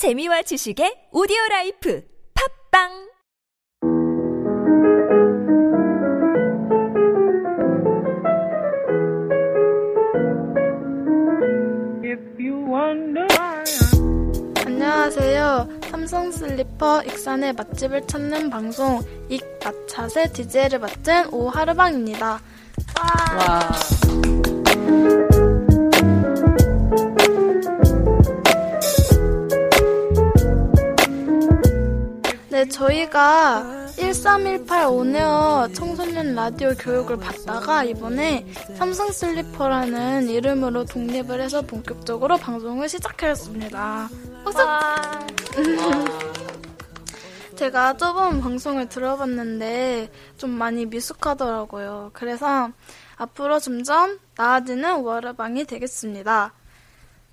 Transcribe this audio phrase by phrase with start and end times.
[0.00, 2.88] 재미와 지식의 오디오 라이프 팟빵
[12.02, 13.62] If you wonder why
[14.64, 15.68] 안녕하세요.
[15.90, 22.40] 삼선 슬리퍼 익산의 맛집을 찾는 방송 익맛찾의 DJ를 맡은 오하르방입니다.
[23.36, 23.99] 와.
[32.60, 38.46] 네, 저희가 1318 온에어 청소년 라디오 교육을 받다가 이번에
[38.76, 44.10] 삼성 슬리퍼라는 이름으로 독립을 해서 본격적으로 방송을 시작하였습니다.
[44.44, 44.58] 박수!
[47.56, 52.10] 제가 저번 방송을 들어봤는데 좀 많이 미숙하더라고요.
[52.12, 52.68] 그래서
[53.16, 56.52] 앞으로 점점 나아지는 워라방이 되겠습니다.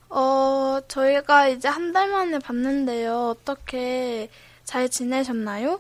[0.10, 3.36] 어, 저희가 이제 한 달 만에 봤는데요.
[3.38, 4.30] 어떻게
[4.68, 5.80] 잘 지내셨나요?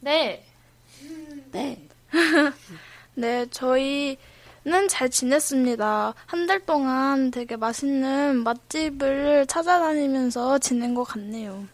[0.00, 0.44] 네.
[1.52, 1.88] 네.
[3.14, 6.14] 네, 저희는 잘 지냈습니다.
[6.26, 11.64] 한 달 동안 되게 맛있는 맛집을 찾아다니면서 지낸 것 같네요.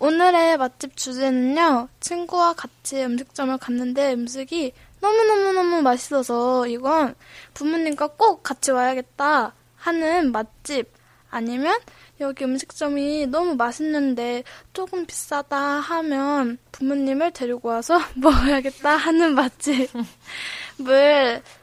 [0.00, 7.14] 오늘의 맛집 주제는요, 친구와 같이 음식점을 갔는데 음식이 너무너무너무 맛있어서 이건
[7.54, 10.90] 부모님과 꼭 같이 와야겠다 하는 맛집
[11.30, 11.78] 아니면
[12.20, 19.90] 여기 음식점이 너무 맛있는데 조금 비싸다 하면 부모님을 데리고 와서 먹어야겠다 하는 맛집을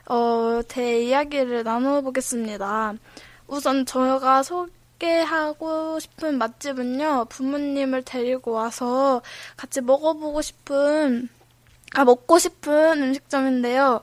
[0.07, 2.93] 어, 대 이야기를 나눠보겠습니다.
[3.47, 9.21] 우선 저가 소개하고 싶은 맛집은요, 부모님을 데리고 와서
[9.57, 11.29] 같이 먹어보고 싶은,
[11.95, 14.01] 아, 먹고 싶은 음식점인데요.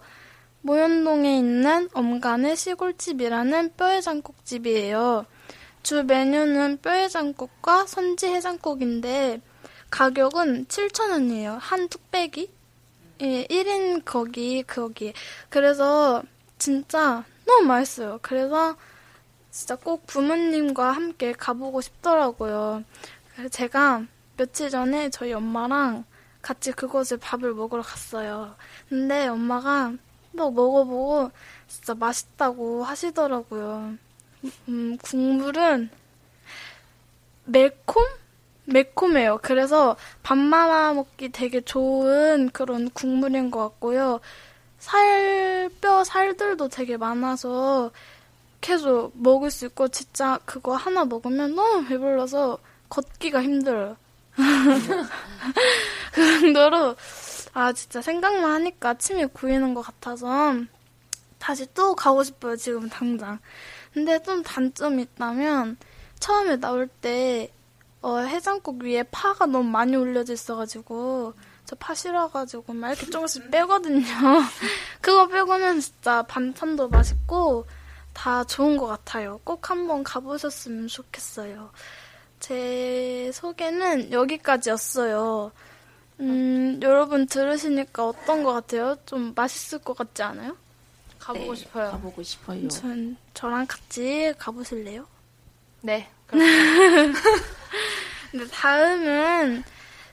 [0.63, 5.25] 모현동에 있는 엄간의 시골집이라는 뼈해장국집이에요.
[5.83, 9.41] 주 메뉴는 뼈해장국과 선지 해장국인데
[9.91, 11.59] 가격은 7,000원이에요.
[11.59, 12.51] 한 뚝배기?
[13.23, 15.13] 예, 1인 거기, 거기.
[15.49, 16.23] 그래서
[16.59, 18.19] 진짜 너무 맛있어요.
[18.23, 18.77] 그래서
[19.51, 22.85] 진짜 꼭 부모님과 함께 가보고 싶더라고요.
[23.33, 24.05] 그래서 제가
[24.37, 26.05] 며칠 전에 저희 엄마랑
[26.41, 28.55] 같이 그곳에 밥을 먹으러 갔어요.
[28.89, 29.93] 근데 엄마가
[30.33, 31.31] 막 먹어보고
[31.67, 33.97] 진짜 맛있다고 하시더라고요.
[34.69, 35.91] 음, 국물은
[37.45, 38.05] 매콤?
[38.67, 39.41] 매콤해요.
[39.43, 44.21] 그래서 밥 말아 먹기 되게 좋은 그런 국물인 것 같고요.
[44.79, 47.91] 살, 뼈 살들도 되게 많아서
[48.61, 52.59] 계속 먹을 수 있고 진짜 그거 하나 먹으면 너무 배불러서
[52.89, 53.97] 걷기가 힘들어요.
[56.13, 56.97] 그 정도로
[57.53, 60.55] 아 진짜 생각만 하니까 침이 고이는 것 같아서
[61.39, 63.39] 다시 또 가고 싶어요 지금 당장.
[63.93, 65.77] 근데 좀 단점이 있다면
[66.19, 67.53] 처음에 나올 때
[68.03, 71.35] 어, 해장국 위에 파가 너무 많이 올려져 있어가지고
[71.71, 74.03] 저 파 싫어가지고 막 이렇게 조금씩 빼거든요.
[75.01, 77.65] 그거 빼고는 진짜 반찬도 맛있고
[78.13, 79.41] 다 좋은 것 같아요.
[79.45, 81.71] 꼭 한번 가보셨으면 좋겠어요.
[82.41, 85.53] 제 소개는 여기까지였어요.
[86.19, 88.97] 음, 여러분 들으시니까 어떤 것 같아요?
[89.07, 90.57] 좀 맛있을 것 같지 않아요?
[91.21, 91.91] 가보고 싶어요.
[91.91, 92.69] 가보고 싶어요.
[92.69, 95.07] 전 저랑 같이 가보실래요?
[95.83, 96.09] 네.
[98.31, 99.63] 근데 다음은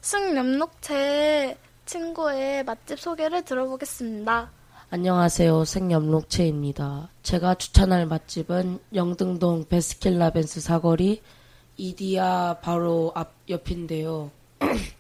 [0.01, 4.51] 승염록채 친구의 맛집 소개를 들어보겠습니다.
[4.89, 5.65] 안녕하세요.
[5.65, 7.09] 생염록채입니다.
[7.23, 11.21] 제가 추천할 맛집은 영등동 베스킨라빈스 사거리
[11.77, 14.31] 이디야 바로 앞 옆인데요.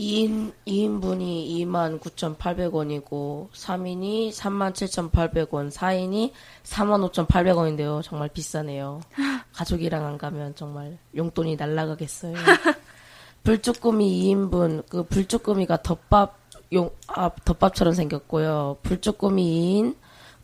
[0.00, 6.32] 2인, 2인분이 29,800원이고, 3인이 37,800원, 4인이
[6.64, 8.02] 45,800원인데요.
[8.02, 9.02] 정말 비싸네요.
[9.52, 12.34] 가족이랑 안 가면 정말 용돈이 날라가겠어요.
[13.44, 16.38] 불쭈꾸미 2인분, 그 불쭈꾸미가 덮밥,
[16.72, 18.78] 용, 아, 덮밥처럼 생겼고요.
[18.82, 19.96] 불쭈꾸미 2인,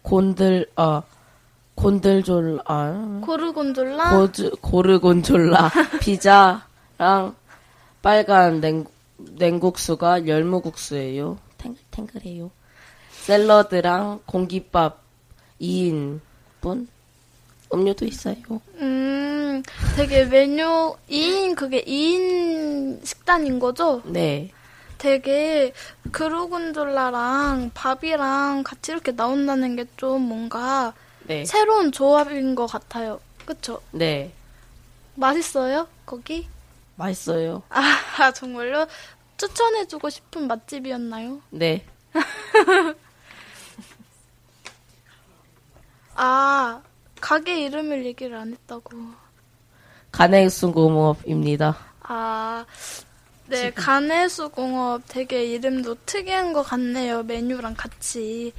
[0.03, 1.03] 곤들, 어,
[1.77, 4.29] 곤들졸, 아, 고르곤졸라
[4.61, 7.35] 고르곤졸라 피자랑
[8.03, 8.87] 빨간 냉,
[9.19, 11.39] 냉국수가 열무국수예요.
[11.59, 12.51] 탱글탱글해요.
[13.11, 15.03] 샐러드랑 공깃밥
[15.61, 16.87] 2인분
[17.73, 18.37] 음료도 있어요.
[18.77, 19.63] 음,
[19.97, 24.03] 되게 메뉴 2인 그게 2인 식단인 거죠?
[24.05, 24.51] 네.
[24.99, 25.73] 되게
[26.13, 30.93] 그루곤졸라랑 밥이랑 같이 이렇게 나온다는 게 좀 뭔가
[31.27, 31.45] 네.
[31.45, 33.21] 새로운 조합인 것 같아요.
[33.45, 33.81] 그쵸?
[33.91, 34.33] 네.
[35.15, 35.89] 맛있어요?
[36.05, 36.47] 거기?
[36.97, 37.63] 맛있어요.
[37.69, 38.87] 아, 정말요?
[39.37, 41.41] 추천해주고 싶은 맛집이었나요?
[41.51, 41.85] 네.
[46.15, 46.83] 아,
[47.21, 48.91] 가게 이름을 얘기를 안 했다고.
[50.13, 51.77] 간해수공업입니다.
[52.01, 52.65] 아,
[53.49, 57.23] 네, 가내수공업 되게 이름도 특이한 것 같네요.
[57.23, 58.53] 메뉴랑 같이.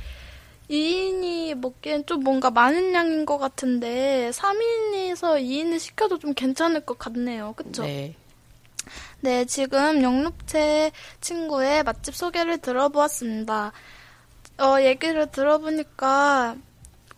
[0.70, 7.54] 2인이 먹기엔 좀 뭔가 많은 양인 것 같은데, 3인이서 2인을 시켜도 좀 괜찮을 것 같네요.
[7.56, 7.84] 그쵸?
[7.84, 8.16] 네.
[9.22, 10.92] 네, 지금 영록채
[11.22, 13.72] 친구의 맛집 소개를 들어보았습니다.
[14.60, 16.56] 어, 얘기를 들어보니까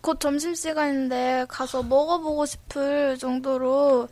[0.01, 4.07] 곧 점심시간인데 가서 먹어보고 싶을 정도로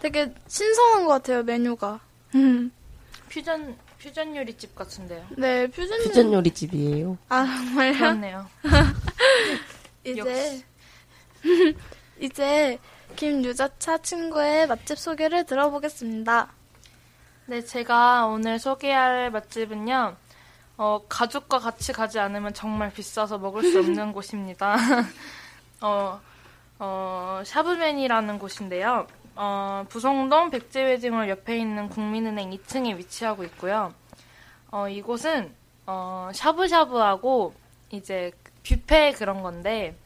[0.00, 2.00] 되게 신선한 것 같아요, 메뉴가.
[2.34, 2.72] 음.
[3.28, 5.26] 퓨전 퓨전 요리집 같은데요.
[5.36, 7.18] 네, 퓨전, 퓨전 요리집이에요.
[7.28, 7.92] 아, 정말요?
[7.98, 8.46] 그렇네요.
[10.04, 10.64] 이제,
[12.20, 12.78] 이제
[13.16, 16.48] 김유자차 친구의 맛집 소개를 들어보겠습니다.
[17.48, 20.14] 네, 제가 오늘 소개할 맛집은요.
[20.76, 24.76] 어, 가족과 같이 가지 않으면 정말 비싸서 먹을 수 없는 곳입니다.
[25.80, 26.20] 어,
[26.78, 29.06] 어, 샤브맨이라는 곳인데요.
[29.34, 33.94] 어, 부성동 백제웨딩홀 옆에 있는 국민은행 2층에 위치하고 있고요.
[34.70, 35.50] 어, 이곳은
[35.86, 37.54] 어, 샤브샤브하고
[37.92, 38.30] 이제
[38.62, 39.96] 뷔페 그런 건데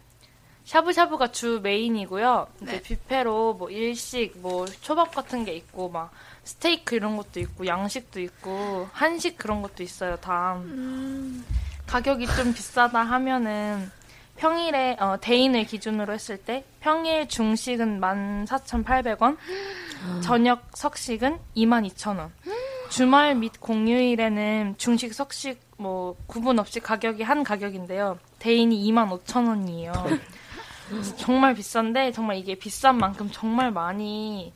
[0.64, 2.46] 샤브샤브가 주 메인이고요.
[2.62, 6.10] 이제 뷔페로 뭐 일식, 뭐 초밥 같은 게 있고 막
[6.44, 10.16] 스테이크 이런 것도 있고 양식도 있고 한식 그런 것도 있어요.
[10.16, 10.60] 다
[11.86, 13.90] 가격이 좀 비싸다 하면은
[14.36, 19.36] 평일에 어, 대인을 기준으로 했을 때 평일 중식은 14,800원,
[20.22, 22.30] 저녁 석식은 22,000원.
[22.88, 28.18] 주말 및 공휴일에는 중식, 석식 뭐 구분 없이 가격이 한 가격인데요.
[28.38, 30.20] 대인이 25,000원이에요.
[31.16, 34.52] 정말 비싼데 정말 이게 비싼 만큼 정말 많이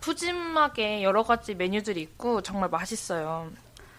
[0.00, 3.50] 푸짐하게 여러 가지 메뉴들이 있고 정말 맛있어요.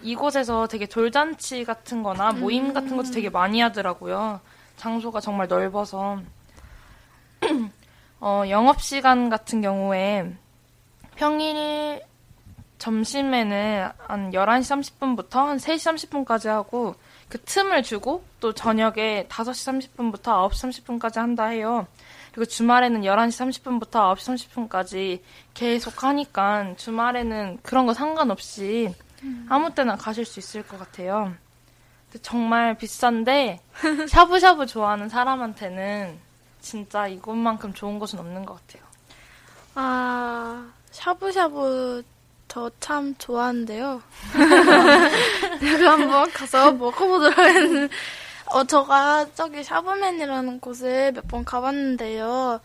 [0.01, 4.39] 이곳에서 되게 돌잔치 같은 거나 모임 같은 것도 되게 많이 하더라고요.
[4.77, 6.21] 장소가 정말 넓어서.
[8.19, 10.31] 어, 영업시간 같은 경우에
[11.15, 12.03] 평일
[12.77, 16.95] 점심에는 한 11시 30분부터 한 3시 30분까지 하고
[17.31, 21.88] 그 틈을 주고 또 저녁에 5시 30분부터 9시 30분까지 한다 해요.
[22.33, 25.22] 그리고 주말에는 11시 30분부터 9시 30분까지
[25.54, 28.94] 계속 하니까 주말에는 그런 거 상관없이
[29.48, 31.33] 아무 때나 가실 수 있을 것 같아요.
[32.22, 33.62] 정말 비싼데
[34.10, 36.19] 샤브샤브 좋아하는 사람한테는
[36.60, 38.83] 진짜 이곳만큼 좋은 곳은 없는 것 같아요.
[39.75, 42.04] 아, 샤브샤브
[42.50, 44.01] 저 참 좋아하는데요.
[45.62, 47.94] 제가 한번 가서 먹어보도록 했는데,
[48.48, 52.60] 어, 저가 저기 샤브맨이라는 곳에 몇번 가봤는데요.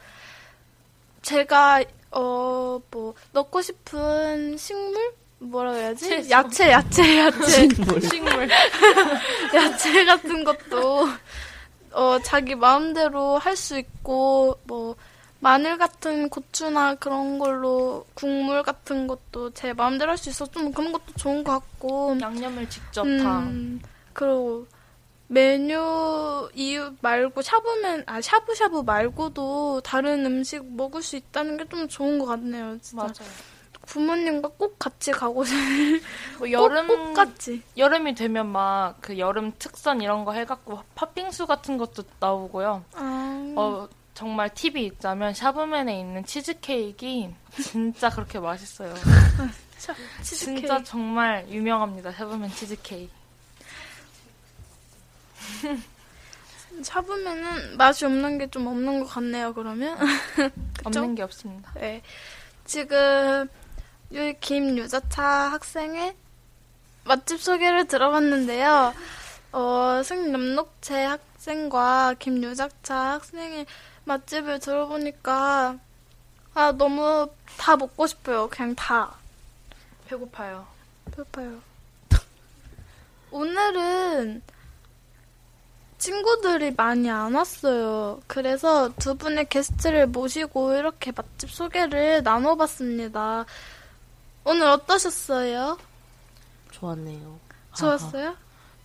[1.22, 5.12] 제가, 어, 뭐, 넣고 싶은 식물?
[5.38, 6.08] 뭐라 그래야지?
[6.08, 6.31] 채소.
[6.31, 7.69] 야채, 야채, 야채.
[8.00, 8.48] 식물.
[9.54, 11.08] 야채 같은 것도
[11.92, 14.96] 어 자기 마음대로 할 수 있고 뭐
[15.40, 20.92] 마늘 같은 고추나 그런 걸로 국물 같은 것도 제 마음대로 할 수 있어 좀 그런
[20.92, 23.40] 것도 좋은 것 같고 양념을 직접 다.
[23.40, 23.80] 음,
[24.12, 24.66] 그리고
[25.28, 32.18] 메뉴 이유 말고 샤브맨 아 샤브샤브 말고도 다른 음식 먹을 수 있다는 게 좀 좋은
[32.18, 33.30] 것 같네요 진짜 맞아요.
[33.86, 35.44] 부모님과 꼭 같이 가고
[36.38, 41.46] 뭐 여름 여름 꼭 같이 여름이 되면 막 그 여름 특선 이런 거 해갖고 팥빙수
[41.46, 42.84] 같은 것도 나오고요.
[42.94, 47.06] 아, 어 정말 팁이 있자면 샤브맨에 있는 치즈 케이크
[47.62, 48.94] 진짜 그렇게 맛있어요.
[50.23, 50.61] 치즈케이크.
[50.61, 52.12] 진짜 정말 유명합니다.
[52.12, 53.12] 샤브맨 치즈 케이크.
[56.82, 59.99] 잡으면은 맛이 없는 게 좀 없는 것 같네요, 그러면.
[60.78, 60.87] 그쵸?
[60.87, 61.73] 없는 게 없습니다.
[61.75, 62.00] 네.
[62.64, 63.46] 지금,
[64.12, 66.14] 유, 김유자차 학생의
[67.04, 68.94] 맛집 소개를 들어봤는데요.
[69.52, 73.66] 어, 승염록채 학생과 김유자차 학생의
[74.06, 75.78] 맛집을 들어보니까,
[76.54, 78.48] 아, 너무 다 먹고 싶어요.
[78.48, 79.14] 그냥 다.
[80.06, 80.66] 배고파요.
[81.10, 81.58] 배고파요.
[83.32, 84.42] 오늘은
[85.98, 88.20] 친구들이 많이 안 왔어요.
[88.26, 93.44] 그래서 두 분의 게스트를 모시고 이렇게 맛집 소개를 나눠봤습니다.
[94.44, 95.78] 오늘 어떠셨어요?
[96.70, 97.40] 좋았네요.
[97.75, 98.36] 좋았어요?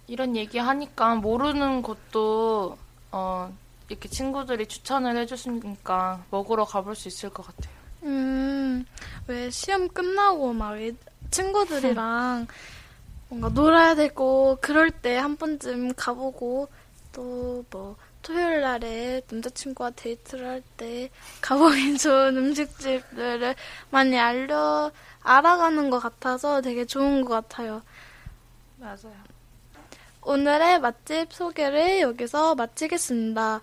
[0.07, 2.77] 이런 얘기 하니까 모르는 곳도
[3.11, 3.55] 어
[3.91, 7.73] 이렇게 친구들이 추천을 해주시니까 먹으러 가볼 수 있을 것 같아요.
[8.03, 8.85] 음,
[9.27, 10.93] 왜 시험 끝나고 막 애-
[11.29, 12.47] 친구들이랑
[13.29, 16.69] 뭔가 놀아야 되고 그럴 때 한 번쯤 가보고
[17.13, 21.09] 또 뭐 토요일 날에 남자친구와 데이트를 할 때
[21.41, 23.55] 가보기 좋은 음식집들을
[23.89, 24.91] 많이 알려
[25.23, 27.81] 알아가는 것 같아서 되게 좋은 것 같아요.
[28.77, 29.13] 맞아요.
[30.23, 33.61] 오늘의 맛집 소개를 여기서 마치겠습니다.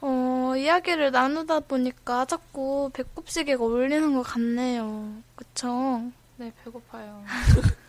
[0.00, 5.12] 어, 이야기를 나누다 보니까 자꾸 배꼽시계가 울리는 것 같네요.
[5.36, 6.02] 그쵸?
[6.36, 7.24] 네, 배고파요.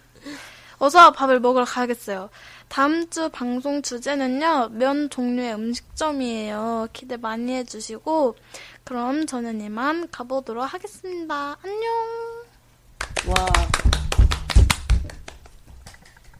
[0.79, 2.29] 어서 밥을 먹으러 가야겠어요.
[2.67, 6.87] 다음 주 방송 주제는요, 면 종류의 음식점이에요.
[6.91, 8.35] 기대 많이 해주시고,
[8.83, 11.57] 그럼 저는 이만 가보도록 하겠습니다.
[11.63, 11.91] 안녕!
[13.27, 13.45] 와,